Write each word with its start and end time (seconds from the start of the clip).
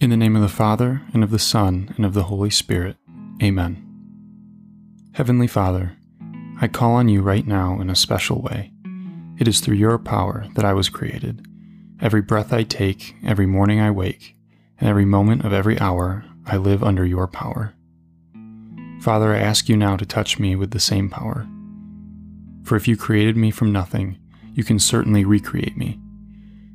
In 0.00 0.10
the 0.10 0.16
name 0.16 0.36
of 0.36 0.42
the 0.42 0.48
Father, 0.48 1.02
and 1.12 1.24
of 1.24 1.32
the 1.32 1.40
Son, 1.40 1.92
and 1.96 2.06
of 2.06 2.14
the 2.14 2.22
Holy 2.22 2.50
Spirit. 2.50 2.96
Amen. 3.42 3.84
Heavenly 5.14 5.48
Father, 5.48 5.96
I 6.60 6.68
call 6.68 6.92
on 6.92 7.08
you 7.08 7.20
right 7.20 7.44
now 7.44 7.80
in 7.80 7.90
a 7.90 7.96
special 7.96 8.40
way. 8.40 8.70
It 9.40 9.48
is 9.48 9.58
through 9.58 9.74
your 9.74 9.98
power 9.98 10.46
that 10.54 10.64
I 10.64 10.72
was 10.72 10.88
created. 10.88 11.44
Every 12.00 12.22
breath 12.22 12.52
I 12.52 12.62
take, 12.62 13.16
every 13.26 13.46
morning 13.46 13.80
I 13.80 13.90
wake, 13.90 14.36
and 14.78 14.88
every 14.88 15.04
moment 15.04 15.44
of 15.44 15.52
every 15.52 15.76
hour, 15.80 16.24
I 16.46 16.58
live 16.58 16.84
under 16.84 17.04
your 17.04 17.26
power. 17.26 17.74
Father, 19.00 19.34
I 19.34 19.40
ask 19.40 19.68
you 19.68 19.76
now 19.76 19.96
to 19.96 20.06
touch 20.06 20.38
me 20.38 20.54
with 20.54 20.70
the 20.70 20.78
same 20.78 21.10
power. 21.10 21.44
For 22.62 22.76
if 22.76 22.86
you 22.86 22.96
created 22.96 23.36
me 23.36 23.50
from 23.50 23.72
nothing, 23.72 24.16
you 24.54 24.62
can 24.62 24.78
certainly 24.78 25.24
recreate 25.24 25.76
me. 25.76 25.98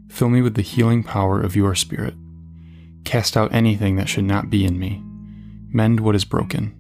Fill 0.10 0.28
me 0.28 0.42
with 0.42 0.56
the 0.56 0.62
healing 0.62 1.04
power 1.04 1.40
of 1.40 1.56
your 1.56 1.74
Spirit. 1.74 2.16
Cast 3.04 3.36
out 3.36 3.54
anything 3.54 3.96
that 3.98 4.10
should 4.10 4.24
not 4.24 4.50
be 4.50 4.66
in 4.66 4.80
me. 4.80 5.04
Mend 5.70 6.00
what 6.00 6.16
is 6.16 6.26
broken. 6.26 6.76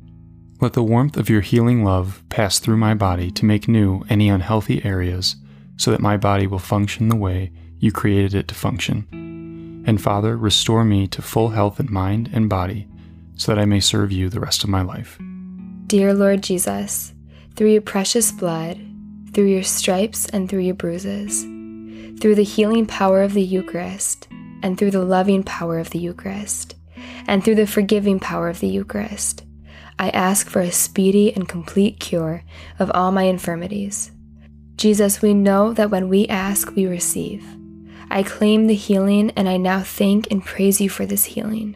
Let 0.61 0.73
the 0.73 0.83
warmth 0.83 1.17
of 1.17 1.29
your 1.29 1.41
healing 1.41 1.83
love 1.83 2.23
pass 2.29 2.59
through 2.59 2.77
my 2.77 2.93
body 2.93 3.31
to 3.31 3.45
make 3.45 3.67
new 3.67 4.03
any 4.09 4.29
unhealthy 4.29 4.83
areas 4.85 5.35
so 5.77 5.91
that 5.91 5.99
my 5.99 6.15
body 6.15 6.47
will 6.47 6.59
function 6.59 7.09
the 7.09 7.15
way 7.15 7.51
you 7.79 7.91
created 7.91 8.33
it 8.33 8.47
to 8.47 8.55
function. 8.55 9.83
And 9.85 10.01
Father, 10.01 10.37
restore 10.37 10.85
me 10.85 11.07
to 11.07 11.21
full 11.21 11.49
health 11.49 11.79
in 11.79 11.91
mind 11.91 12.29
and 12.31 12.49
body 12.49 12.87
so 13.35 13.53
that 13.53 13.59
I 13.61 13.65
may 13.65 13.79
serve 13.79 14.11
you 14.11 14.29
the 14.29 14.39
rest 14.39 14.63
of 14.63 14.69
my 14.69 14.81
life. 14.81 15.19
Dear 15.87 16.13
Lord 16.13 16.41
Jesus, 16.41 17.13
through 17.55 17.71
your 17.71 17.81
precious 17.81 18.31
blood, 18.31 18.79
through 19.33 19.47
your 19.47 19.63
stripes 19.63 20.27
and 20.29 20.47
through 20.47 20.59
your 20.59 20.75
bruises, 20.75 21.41
through 22.21 22.35
the 22.35 22.43
healing 22.43 22.85
power 22.85 23.21
of 23.21 23.33
the 23.33 23.43
Eucharist, 23.43 24.27
and 24.63 24.77
through 24.77 24.91
the 24.91 25.03
loving 25.03 25.43
power 25.43 25.77
of 25.77 25.91
the 25.91 25.99
Eucharist, 25.99 26.75
and 27.27 27.43
through 27.43 27.55
the 27.55 27.67
forgiving 27.67 28.19
power 28.19 28.49
of 28.49 28.59
the 28.61 28.67
Eucharist, 28.67 29.43
I 29.99 30.09
ask 30.09 30.47
for 30.47 30.61
a 30.61 30.71
speedy 30.71 31.31
and 31.35 31.47
complete 31.47 31.99
cure 31.99 32.43
of 32.79 32.89
all 32.95 33.11
my 33.11 33.23
infirmities. 33.23 34.11
Jesus, 34.75 35.21
we 35.21 35.33
know 35.33 35.73
that 35.73 35.91
when 35.91 36.09
we 36.09 36.27
ask, 36.27 36.75
we 36.75 36.87
receive. 36.87 37.45
I 38.09 38.23
claim 38.23 38.67
the 38.67 38.73
healing, 38.73 39.31
and 39.31 39.47
I 39.47 39.57
now 39.57 39.81
thank 39.81 40.31
and 40.31 40.43
praise 40.43 40.81
you 40.81 40.89
for 40.89 41.05
this 41.05 41.25
healing. 41.25 41.75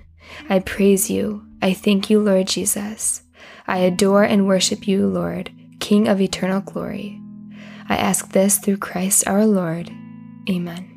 I 0.49 0.59
praise 0.59 1.09
you. 1.09 1.45
I 1.61 1.73
thank 1.73 2.09
you, 2.09 2.19
Lord 2.19 2.47
Jesus. 2.47 3.21
I 3.67 3.79
adore 3.79 4.23
and 4.23 4.47
worship 4.47 4.87
you, 4.87 5.07
Lord, 5.07 5.51
King 5.79 6.07
of 6.07 6.21
eternal 6.21 6.61
glory. 6.61 7.21
I 7.89 7.97
ask 7.97 8.31
this 8.31 8.57
through 8.57 8.77
Christ 8.77 9.27
our 9.27 9.45
Lord. 9.45 9.91
Amen. 10.49 10.96